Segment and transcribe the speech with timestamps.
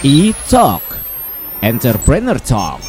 [0.00, 0.80] E-Talk
[1.60, 2.80] Entrepreneur Talk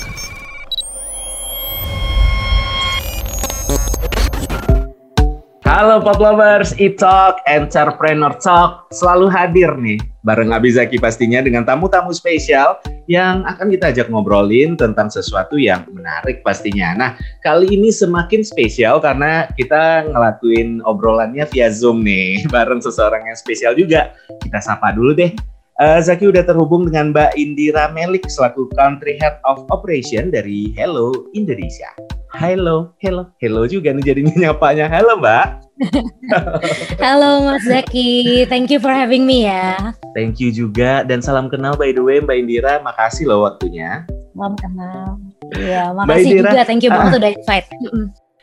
[5.67, 12.79] Halo Pop Lovers, E-Talk, Entrepreneur Talk selalu hadir nih bareng Abizaki pastinya dengan tamu-tamu spesial
[13.11, 16.95] yang akan kita ajak ngobrolin tentang sesuatu yang menarik pastinya.
[16.95, 17.11] Nah,
[17.43, 23.75] kali ini semakin spesial karena kita ngelakuin obrolannya via Zoom nih bareng seseorang yang spesial
[23.75, 24.15] juga.
[24.39, 25.51] Kita sapa dulu deh.
[25.81, 31.09] Uh, Zaki udah terhubung dengan Mbak Indira Melik selaku Country Head of Operation dari Hello
[31.33, 31.89] Indonesia.
[32.37, 34.85] Halo, hello, hello juga nih jadinya nyapanya.
[34.85, 35.45] Halo Mbak.
[37.01, 39.97] Halo Mas Zaki, thank you for having me ya.
[40.13, 44.05] Thank you juga dan salam kenal by the way Mbak Indira, makasih loh waktunya.
[44.37, 45.17] Salam kenal.
[45.57, 47.67] Iya, makasih Indira, juga, thank you banget uh, udah invite.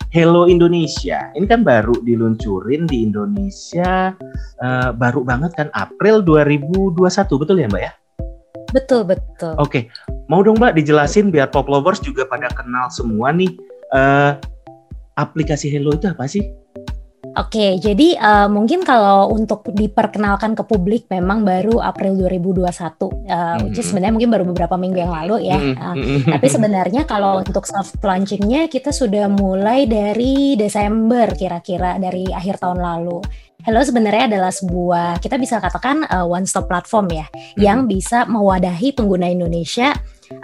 [0.09, 4.17] Hello Indonesia, ini kan baru diluncurin di Indonesia,
[4.57, 6.97] uh, baru banget kan April 2021,
[7.37, 7.93] betul ya Mbak ya?
[8.73, 9.53] Betul, betul.
[9.61, 9.83] Oke, okay.
[10.33, 13.53] mau dong Mbak dijelasin biar pop lovers juga pada kenal semua nih
[13.92, 14.41] uh,
[15.20, 16.41] aplikasi Hello itu apa sih?
[17.39, 23.62] Oke, jadi uh, mungkin kalau untuk diperkenalkan ke publik memang baru April 2021, uh, mm-hmm.
[23.62, 25.55] which is sebenarnya mungkin baru beberapa minggu yang lalu ya.
[25.78, 25.94] Uh,
[26.27, 32.83] tapi sebenarnya kalau untuk soft launchingnya kita sudah mulai dari Desember kira-kira dari akhir tahun
[32.83, 33.22] lalu.
[33.62, 37.62] Hello sebenarnya adalah sebuah kita bisa katakan uh, one stop platform ya, mm-hmm.
[37.62, 39.94] yang bisa mewadahi pengguna Indonesia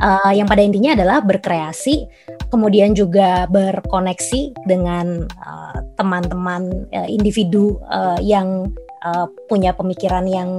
[0.01, 2.09] uh, yang pada intinya adalah berkreasi,
[2.49, 8.71] kemudian juga berkoneksi dengan uh, teman-teman uh, individu uh, yang
[9.05, 10.51] uh, punya pemikiran yang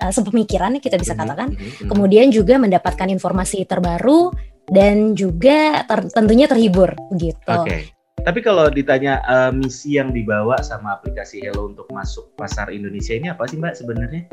[0.00, 1.88] uh, sepemikiran kita bisa mhm, katakan, mm -hmm.
[1.88, 4.32] kemudian juga mendapatkan informasi terbaru
[4.70, 7.56] dan juga ter tentunya terhibur gitu.
[7.66, 7.90] Okay.
[8.20, 13.32] Tapi kalau ditanya uh, misi yang dibawa sama aplikasi Hello untuk masuk pasar Indonesia ini
[13.32, 14.28] apa sih Mbak sebenarnya?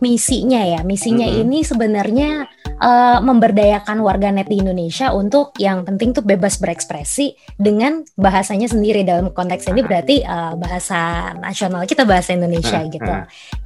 [0.00, 1.42] Misinya ya, misinya mm -hmm.
[1.44, 2.30] ini sebenarnya
[2.80, 9.30] uh, memberdayakan warganet di Indonesia untuk yang penting tuh bebas berekspresi dengan bahasanya sendiri dalam
[9.30, 13.14] konteks ini berarti uh, bahasa nasional kita bahasa Indonesia gitu.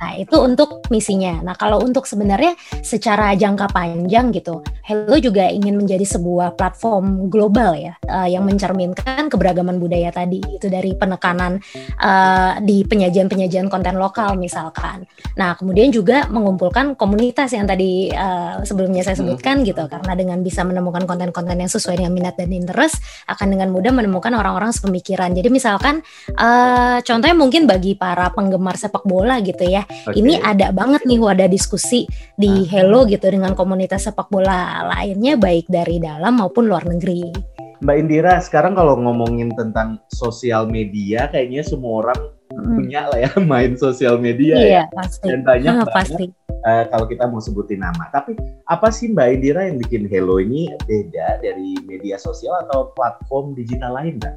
[0.03, 1.41] Nah itu untuk misinya.
[1.41, 7.73] Nah kalau untuk sebenarnya secara jangka panjang gitu, Hello juga ingin menjadi sebuah platform global
[7.79, 11.57] ya uh, yang mencerminkan keberagaman budaya tadi itu dari penekanan
[12.03, 15.09] uh, di penyajian-penyajian konten lokal misalkan.
[15.39, 19.67] Nah kemudian juga mengumpulkan komunitas yang tadi uh, sebelumnya saya sebutkan hmm.
[19.69, 23.93] gitu karena dengan bisa menemukan konten-konten yang sesuai dengan minat dan interest akan dengan mudah
[23.93, 25.33] menemukan orang-orang sepemikiran.
[25.33, 26.01] Jadi misalkan
[26.37, 29.85] uh, contohnya mungkin bagi para penggemar sepak bola gitu ya.
[29.85, 30.21] Okay.
[30.21, 32.63] Ini ada banget nih wadah diskusi di uh.
[32.69, 37.54] Hello gitu dengan komunitas sepak bola lainnya baik dari dalam maupun luar negeri.
[37.85, 42.21] Mbak Indira, sekarang kalau ngomongin tentang sosial media, kayaknya semua orang
[42.57, 42.81] hmm.
[42.81, 44.85] punya lah ya main sosial media iya, ya.
[44.97, 45.29] Pasti.
[45.29, 46.25] Dan banyak banget pasti
[46.65, 48.09] uh, kalau kita mau sebutin nama.
[48.09, 48.41] Tapi
[48.73, 54.01] apa sih Mbak Indira yang bikin Hello ini beda dari media sosial atau platform digital
[54.01, 54.35] lain, Mbak?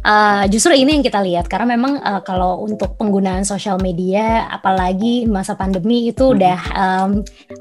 [0.00, 5.28] Uh, justru ini yang kita lihat karena memang uh, kalau untuk penggunaan sosial media apalagi
[5.28, 6.34] masa pandemi itu hmm.
[6.40, 7.10] udah um,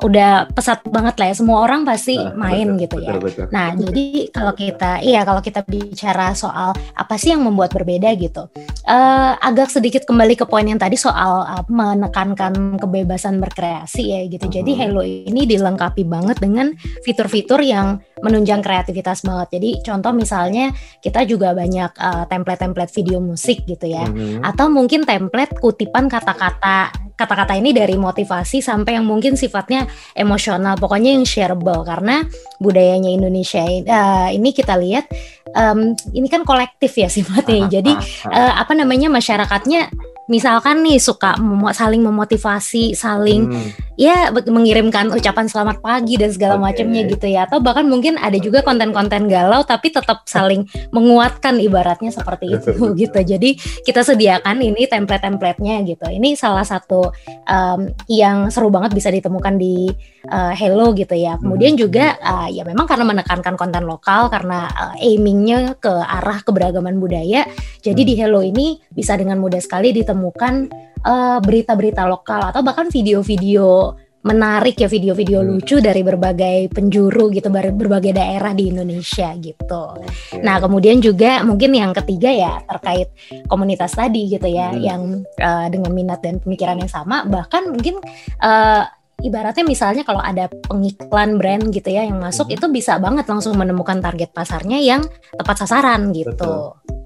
[0.08, 3.12] udah pesat banget lah ya semua orang pasti uh, main betul, gitu ya.
[3.20, 8.08] Betul, Nah jadi kalau kita iya kalau kita bicara soal apa sih yang membuat berbeda
[8.16, 8.48] gitu,
[8.90, 14.50] uh, agak sedikit kembali ke poin yang tadi soal uh, menekankan kebebasan berkreasi ya gitu.
[14.50, 14.82] Uh Jadi hmm.
[14.82, 16.74] Hello ini dilengkapi banget dengan
[17.06, 19.62] fitur-fitur yang menunjang kreativitas banget.
[19.62, 24.10] Jadi contoh misalnya kita juga banyak uh, template-template video musik gitu ya.
[24.10, 24.44] Mm-hmm.
[24.44, 29.84] Atau mungkin template kutipan kata-kata kata-kata ini dari motivasi sampai yang mungkin sifatnya
[30.16, 30.80] emosional.
[30.80, 32.24] Pokoknya yang shareable karena
[32.64, 35.12] budayanya Indonesia uh, ini kita lihat
[35.52, 37.68] um, ini kan kolektif ya sifatnya.
[37.68, 37.92] Jadi
[38.32, 39.92] uh, apa namanya masyarakatnya
[40.30, 43.70] misalkan nih suka mem saling memotivasi, saling hmm.
[43.98, 46.64] ya mengirimkan ucapan selamat pagi dan segala okay.
[46.70, 47.50] macamnya gitu ya.
[47.50, 53.20] Atau bahkan mungkin ada juga konten-konten galau tapi tetap saling menguatkan ibaratnya seperti itu gitu.
[53.20, 56.06] Jadi kita sediakan ini template-templatenya gitu.
[56.06, 57.10] Ini salah satu
[57.50, 59.90] um, yang seru banget bisa ditemukan di
[60.30, 61.42] uh, Hello gitu ya.
[61.42, 61.82] Kemudian hmm.
[61.82, 67.50] juga uh, ya memang karena menekankan konten lokal karena uh, aimingnya ke arah keberagaman budaya.
[67.82, 68.10] Jadi hmm.
[68.10, 70.68] di Hello ini bisa dengan mudah sekali ditemukan menemukan
[71.08, 75.48] uh, berita-berita lokal atau bahkan video-video menarik ya video-video hmm.
[75.48, 79.84] lucu dari berbagai penjuru gitu berbagai daerah di Indonesia gitu.
[79.96, 80.44] Okay.
[80.44, 83.16] Nah kemudian juga mungkin yang ketiga ya terkait
[83.48, 84.82] komunitas tadi gitu ya hmm.
[84.84, 85.02] yang
[85.40, 88.04] uh, dengan minat dan pemikiran yang sama bahkan mungkin
[88.44, 88.84] uh,
[89.24, 92.60] ibaratnya misalnya kalau ada pengiklan brand gitu ya yang masuk hmm.
[92.60, 95.00] itu bisa banget langsung menemukan target pasarnya yang
[95.32, 96.36] tepat sasaran gitu.
[96.36, 96.99] Betul.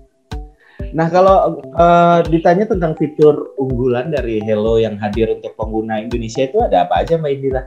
[0.94, 6.62] Nah, kalau uh, ditanya tentang fitur unggulan dari Hello yang hadir untuk pengguna Indonesia itu
[6.62, 7.64] ada apa aja Mbak Indira?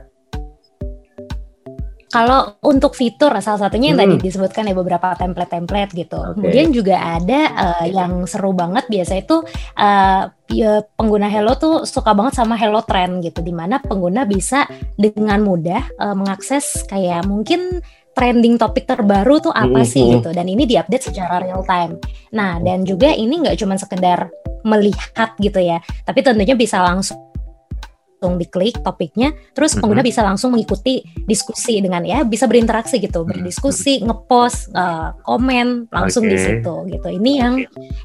[2.07, 4.17] kalau untuk fitur salah satunya yang hmm.
[4.17, 6.15] tadi disebutkan ya beberapa template-template gitu.
[6.15, 6.33] Okay.
[6.39, 9.43] Kemudian juga ada uh, yang seru banget biasa itu
[9.75, 14.63] uh, ya, pengguna Hello tuh suka banget sama Hello Trend gitu, di mana pengguna bisa
[14.95, 17.83] dengan mudah uh, mengakses kayak mungkin
[18.17, 20.15] trending topik terbaru tuh apa sih mm -hmm.
[20.17, 22.01] gitu dan ini diupdate secara real time.
[22.33, 24.33] Nah dan juga ini nggak cuma sekedar
[24.65, 27.15] melihat gitu ya, tapi tentunya bisa langsung
[28.17, 34.01] langsung diklik topiknya, terus pengguna bisa langsung mengikuti diskusi dengan ya bisa berinteraksi gitu, berdiskusi,
[34.01, 36.33] ngepost, uh, komen langsung okay.
[36.33, 37.07] di situ gitu.
[37.13, 37.53] Ini yang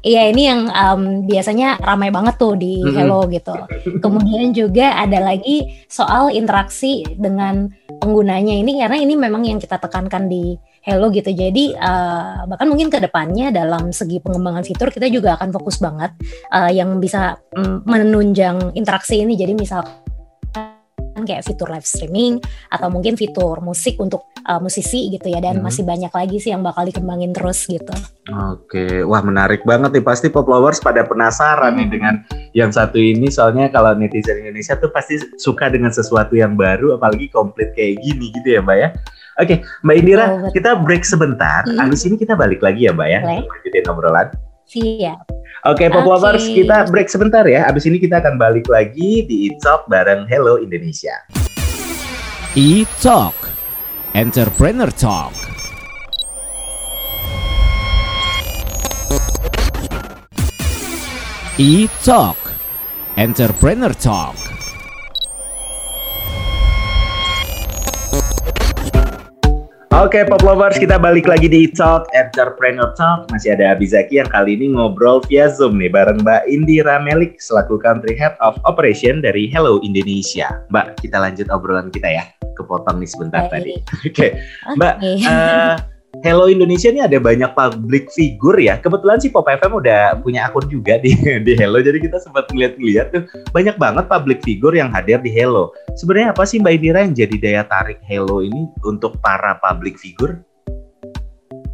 [0.05, 3.57] iya ini yang um, biasanya ramai banget tuh di Hello gitu.
[4.05, 10.29] Kemudian juga ada lagi soal interaksi dengan penggunanya ini karena ini memang yang kita tekankan
[10.29, 11.31] di Hello gitu.
[11.33, 16.11] Jadi uh, bahkan mungkin ke depannya dalam segi pengembangan fitur kita juga akan fokus banget
[16.53, 19.33] uh, yang bisa um, menunjang interaksi ini.
[19.39, 20.02] Jadi misal
[21.23, 22.39] kayak fitur live streaming
[22.69, 25.65] atau mungkin fitur musik untuk uh, musisi gitu ya dan hmm.
[25.65, 27.93] masih banyak lagi sih yang bakal dikembangin terus gitu.
[28.53, 31.79] Oke, wah menarik banget nih pasti pop lovers pada penasaran hmm.
[31.79, 32.13] nih dengan
[32.53, 37.27] yang satu ini soalnya kalau netizen Indonesia tuh pasti suka dengan sesuatu yang baru apalagi
[37.33, 38.89] komplit kayak gini gitu ya Mbak ya.
[39.33, 41.65] Oke, Mbak Indira, oh, kita break sebentar.
[41.65, 41.89] Hmm.
[41.89, 43.19] Abis ini kita balik lagi ya Mbak ya.
[43.25, 44.29] Lanjutin obrolan.
[44.67, 45.27] Siap.
[45.63, 47.67] Oke, okay, Pop Lovers, kita break sebentar ya.
[47.67, 51.15] Abis ini kita akan balik lagi di E-Talk bareng Hello Indonesia.
[52.53, 53.35] E-Talk,
[54.11, 55.33] Entrepreneur Talk.
[61.55, 62.39] E-Talk,
[63.15, 64.52] Entrepreneur Talk.
[70.03, 73.31] Oke, okay, Pop Lovers, kita balik lagi di Talk Entrepreneur Talk.
[73.31, 77.79] Masih ada Abizaki yang kali ini ngobrol via Zoom nih bareng Mbak Indira Melik selaku
[77.79, 80.59] Country Head of Operation dari Hello Indonesia.
[80.75, 82.27] Mbak, kita lanjut obrolan kita ya.
[82.59, 83.51] Kepotong nih sebentar okay.
[83.55, 83.73] tadi.
[83.79, 84.29] Oke, okay.
[84.75, 85.15] Mbak, okay.
[85.23, 85.73] uh, eh,
[86.21, 88.77] Hello Indonesia ini ada banyak public figure ya.
[88.77, 93.07] Kebetulan sih Pop FM udah punya akun juga di di Hello, jadi kita sempat ngeliat-ngeliat
[93.09, 95.73] tuh banyak banget public figure yang hadir di Hello.
[95.97, 100.37] Sebenarnya apa sih Mbak Indira yang jadi daya tarik Hello ini untuk para public figure?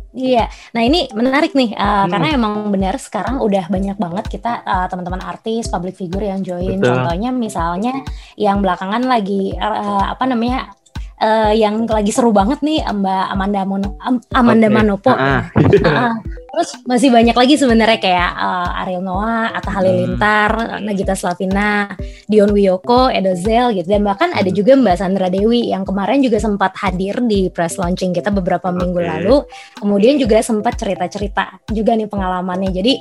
[0.10, 2.10] Iya, nah ini menarik nih uh, hmm.
[2.12, 6.82] karena emang benar sekarang udah banyak banget kita uh, teman-teman artis, public figure yang join.
[6.82, 6.92] Betul.
[6.96, 7.94] Contohnya misalnya
[8.36, 10.74] yang belakangan lagi uh, apa namanya
[11.20, 13.90] uh, yang lagi seru banget nih Mbak Amanda Mono
[14.34, 14.76] Amanda okay.
[14.76, 15.12] Manopo.
[15.14, 15.44] Uh,
[15.86, 16.14] uh,
[16.50, 20.84] terus masih banyak lagi sebenarnya kayak uh, Ariel Noah, Atta Halilintar, hmm.
[20.84, 21.94] Nagita Slavina,
[22.26, 24.40] Dion Wiyoko, Edo Zel gitu dan bahkan hmm.
[24.42, 28.74] ada juga Mbak Sandra Dewi yang kemarin juga sempat hadir di press launching kita beberapa
[28.74, 28.78] okay.
[28.82, 29.36] minggu lalu.
[29.78, 32.72] Kemudian juga sempat cerita-cerita juga nih pengalamannya.
[32.74, 32.94] Jadi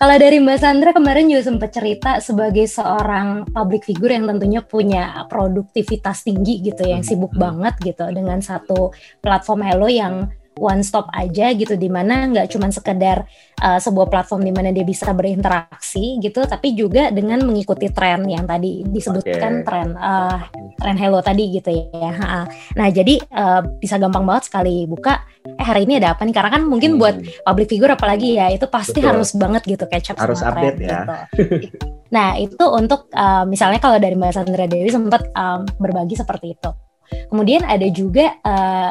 [0.00, 5.28] kalau dari Mbak Sandra kemarin juga sempat cerita sebagai seorang public figure yang tentunya punya
[5.28, 7.40] produktivitas tinggi gitu yang sibuk hmm.
[7.40, 12.68] banget gitu dengan satu platform Hello yang one stop aja gitu di mana nggak cuma
[12.72, 13.24] sekedar
[13.62, 18.44] uh, sebuah platform di mana dia bisa berinteraksi gitu tapi juga dengan mengikuti tren yang
[18.44, 19.66] tadi disebutkan okay.
[19.66, 20.36] tren uh,
[20.80, 22.44] tren hello tadi gitu ya
[22.74, 26.50] nah jadi uh, bisa gampang banget sekali buka eh hari ini ada apa nih karena
[26.52, 27.00] kan mungkin hmm.
[27.00, 29.08] buat public figure apalagi ya itu pasti Betul.
[29.14, 31.14] harus banget gitu catch up harus sama update tren, ya gitu.
[32.16, 36.70] nah itu untuk uh, misalnya kalau dari Mbak Sandra Dewi sempat um, berbagi seperti itu
[37.30, 38.90] Kemudian ada juga uh,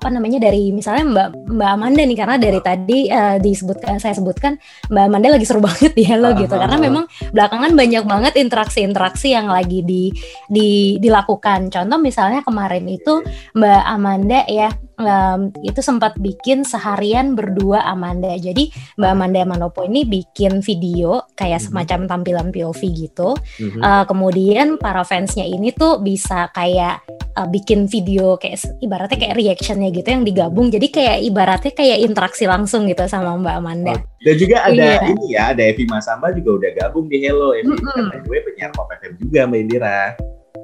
[0.00, 4.56] apa namanya dari misalnya Mbak Mbak Amanda nih karena dari tadi uh, disebutkan saya sebutkan
[4.88, 9.48] Mbak Amanda lagi seru banget di Hello gitu karena memang belakangan banyak banget interaksi-interaksi yang
[9.48, 10.12] lagi di,
[10.48, 11.72] di dilakukan.
[11.72, 13.24] Contoh misalnya kemarin itu
[13.56, 14.70] Mbak Amanda ya
[15.00, 18.36] um, itu sempat bikin seharian berdua Amanda.
[18.36, 18.70] Jadi
[19.00, 21.66] Mbak Amanda Manopo ini bikin video kayak mhm.
[21.72, 23.34] semacam tampilan POV gitu.
[23.80, 27.00] Uh, kemudian para fansnya ini tuh bisa kayak
[27.40, 30.68] uh, bikin video kayak ibaratnya kayak reactionnya gitu yang digabung.
[30.68, 33.94] Jadi kayak ibaratnya kayak interaksi langsung gitu sama Mbak Amanda.
[33.96, 35.08] Oh, dan juga ada iya.
[35.08, 37.56] ini ya, ada Evi Masamba juga udah gabung di Hello.
[37.56, 40.00] Evi kan gue penyiar Pop FM juga Mbak Indira.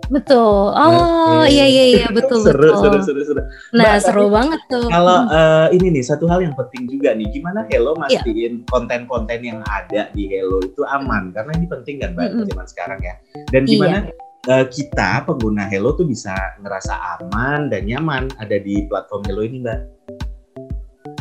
[0.06, 0.70] Betul.
[0.70, 1.50] Oh okay.
[1.50, 2.78] iya iya iya betul seru, betul.
[2.78, 3.42] Seru seru seru.
[3.74, 4.86] Nah, nah seru banget tuh.
[4.86, 8.22] Kalau uh, ini nih satu hal yang penting juga nih, gimana Hello iya.
[8.22, 12.48] mastiin konten-konten yang ada di Hello itu aman karena ini penting kan mbak mm -hmm.
[12.54, 13.14] zaman sekarang ya.
[13.50, 14.25] Dan gimana iya.
[14.46, 19.58] Uh, kita pengguna Hello tuh bisa ngerasa aman dan nyaman ada di platform Hello ini
[19.62, 19.80] mbak?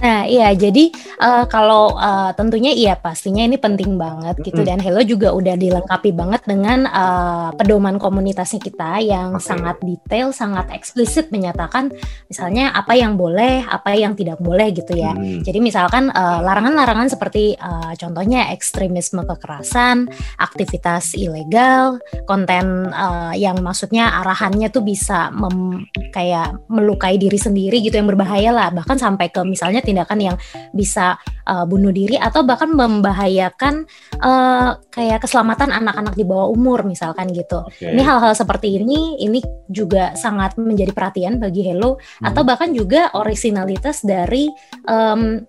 [0.06, 5.02] Nah, iya jadi uh, kalau uh, tentunya iya pastinya ini penting banget gitu dan Hello
[5.02, 9.50] juga udah dilengkapi banget dengan uh, pedoman komunitasnya kita yang okay.
[9.50, 11.90] sangat detail, sangat eksplisit menyatakan
[12.30, 15.18] misalnya apa yang boleh, apa yang tidak boleh gitu ya.
[15.18, 15.42] Hmm.
[15.42, 20.06] Jadi misalkan larangan-larangan uh, seperti uh, contohnya ekstremisme kekerasan,
[20.38, 21.98] aktivitas ilegal,
[22.30, 28.54] konten uh, yang maksudnya arahannya tuh bisa mem, kayak melukai diri sendiri gitu yang berbahaya
[28.54, 30.36] lah, bahkan sampai ke misalnya tindakan yang
[30.76, 31.16] bisa
[31.48, 33.88] uh, bunuh diri atau bahkan membahayakan
[34.20, 37.64] uh, kayak keselamatan anak-anak di bawah umur misalkan gitu.
[37.72, 37.96] Okay.
[37.96, 39.40] Ini hal-hal seperti ini ini
[39.72, 42.28] juga sangat menjadi perhatian bagi Hello hmm.
[42.28, 44.50] atau bahkan juga originalitas dari
[44.90, 45.40] um,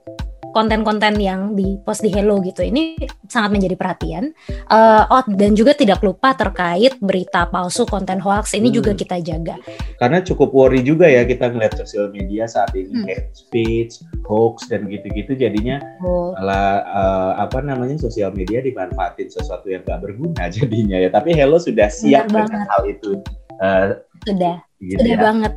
[0.57, 2.97] konten-konten yang di post di Hello gitu ini
[3.29, 4.33] sangat menjadi perhatian.
[4.73, 8.77] Uh, oh dan juga tidak lupa terkait berita palsu konten hoax ini hmm.
[8.81, 9.61] juga kita jaga.
[10.01, 13.05] Karena cukup worry juga ya kita ngeliat sosial media saat ini hmm.
[13.05, 16.33] hate speech, hoax dan gitu-gitu jadinya oh.
[16.41, 21.13] malah uh, apa namanya sosial media dimanfaatin sesuatu yang gak berguna jadinya ya.
[21.13, 22.73] Tapi Hello sudah siap Benar dengan banget.
[22.73, 23.11] hal itu.
[23.61, 23.87] Uh,
[24.25, 25.21] sudah, gitu sudah ya?
[25.21, 25.53] banget.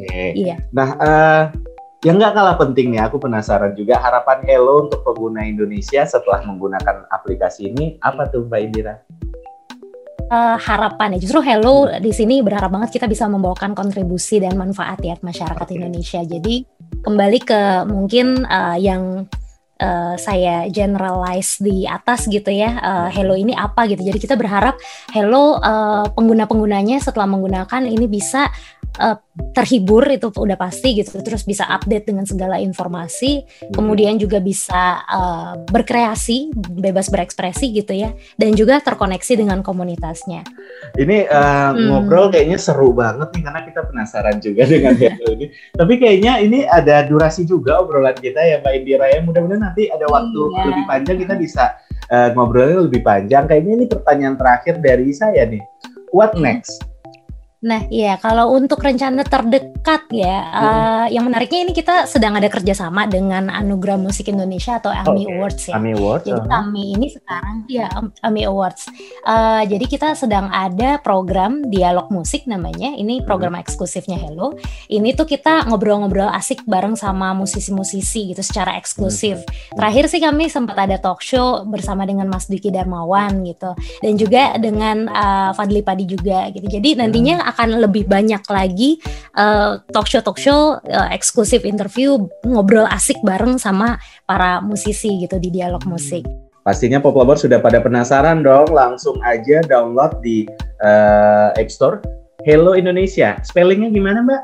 [0.00, 0.28] Okay.
[0.32, 0.56] Iya.
[0.72, 0.88] Nah.
[0.96, 1.44] Uh,
[2.04, 7.08] yang nggak kalah penting nih, aku penasaran juga harapan Hello untuk pengguna Indonesia setelah menggunakan
[7.08, 9.00] aplikasi ini apa tuh Mbak Indira?
[10.28, 15.00] Uh, harapan ya justru Hello di sini berharap banget kita bisa membawakan kontribusi dan manfaat
[15.00, 15.76] ya masyarakat okay.
[15.80, 16.20] Indonesia.
[16.20, 16.54] Jadi
[17.00, 19.24] kembali ke mungkin uh, yang
[19.80, 24.76] uh, saya generalize di atas gitu ya uh, Hello ini apa gitu jadi kita berharap
[25.08, 28.52] Hello uh, pengguna penggunanya setelah menggunakan ini bisa
[28.98, 29.16] uh,
[29.54, 33.74] terhibur itu udah pasti gitu terus bisa update dengan segala informasi hmm.
[33.74, 40.46] kemudian juga bisa uh, berkreasi bebas berekspresi gitu ya dan juga terkoneksi dengan komunitasnya
[40.98, 41.90] ini uh, hmm.
[41.90, 46.58] ngobrol kayaknya seru banget nih karena kita penasaran juga dengan Hello ini tapi kayaknya ini
[46.66, 50.62] ada durasi juga obrolan kita ya Mbak Indira ya mudah-mudahan nanti ada waktu iya.
[50.70, 51.64] lebih panjang kita bisa
[52.10, 55.62] uh, ngobrolnya lebih panjang kayaknya ini pertanyaan terakhir dari saya nih
[56.14, 56.46] what hmm.
[56.46, 56.93] next
[57.64, 59.73] Nah, iya kalau untuk rencana terdekat
[60.12, 60.60] ya, hmm.
[60.60, 65.32] uh, yang menariknya ini kita sedang ada kerjasama dengan Anugerah Musik Indonesia atau AMI okay.
[65.36, 65.74] Awards ya.
[65.76, 66.24] AMI Awards.
[66.28, 66.58] Jadi uh -huh.
[66.64, 67.86] AMI ini sekarang ya
[68.20, 68.82] AMI Awards.
[69.24, 72.92] Uh, jadi kita sedang ada program dialog musik namanya.
[72.94, 73.62] Ini program hmm.
[73.64, 74.56] eksklusifnya Hello.
[74.88, 79.40] Ini tuh kita ngobrol-ngobrol asik bareng sama musisi-musisi gitu secara eksklusif.
[79.40, 79.76] Hmm.
[79.80, 83.72] Terakhir sih kami sempat ada talk show bersama dengan Mas Diki Darmawan gitu,
[84.04, 86.68] dan juga dengan uh, Fadli Padi juga gitu.
[86.68, 88.98] Jadi nantinya hmm akan lebih banyak lagi
[89.36, 95.40] uh, talk show talk show uh, eksklusif interview ngobrol asik bareng sama para musisi gitu
[95.40, 96.22] di dialog musik.
[96.64, 100.48] Pastinya pop lover sudah pada penasaran dong, langsung aja download di
[100.80, 102.00] uh, App Store.
[102.48, 104.42] Hello Indonesia, spellingnya gimana Mbak?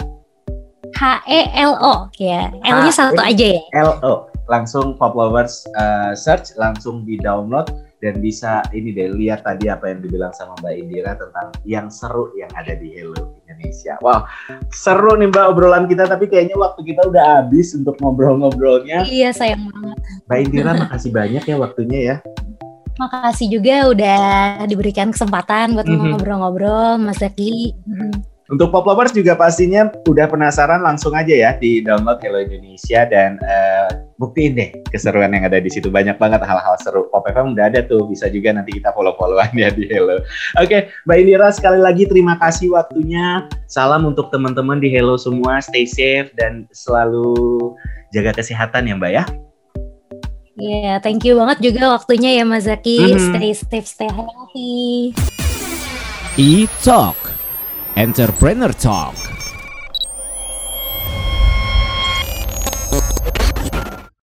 [1.00, 3.64] H E L O ya, L-nya satu aja ya.
[3.72, 7.72] L O, langsung pop lovers uh, search, langsung di download
[8.04, 12.32] dan bisa ini deh lihat tadi apa yang dibilang sama Mbak Indira tentang yang seru
[12.36, 13.98] yang ada di Hello Indonesia.
[13.98, 14.30] Wow,
[14.70, 19.02] seru nih Mbak obrolan kita tapi kayaknya waktu kita udah habis untuk ngobrol-ngobrolnya.
[19.10, 19.98] Iya, sayang banget.
[20.30, 22.16] Mbak Indira makasih banyak ya waktunya ya.
[23.02, 24.20] Makasih juga udah
[24.70, 26.14] diberikan kesempatan buat mhm.
[26.14, 27.74] ngobrol-ngobrol Mas Zaki.
[27.82, 28.30] Mhm.
[28.50, 33.38] Untuk pop lovers juga pastinya udah penasaran langsung aja ya di download Hello Indonesia dan
[33.46, 37.08] uh, buktiin deh keseruan yang ada di situ banyak banget hal-hal seru.
[37.08, 40.20] Pop FM udah ada tuh bisa juga nanti kita follow-followan ya di Hello.
[40.60, 43.48] Oke, okay, Mbak Indira sekali lagi terima kasih waktunya.
[43.64, 47.32] Salam untuk teman-teman di Hello semua, stay safe dan selalu
[48.12, 49.24] jaga kesehatan ya Mbak ya.
[50.60, 53.00] Iya, yeah, thank you banget juga waktunya ya Mas Zaki.
[53.00, 53.28] Mm -hmm.
[53.32, 55.16] Stay safe, stay healthy.
[56.36, 57.16] E-Talk
[57.96, 59.39] Entrepreneur Talk.